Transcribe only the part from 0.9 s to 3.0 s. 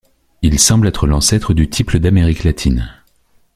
l'ancêtre du tiple d'Amérique Latine.